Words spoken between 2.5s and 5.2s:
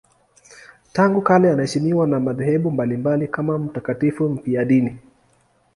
mbalimbali kama mtakatifu mfiadini.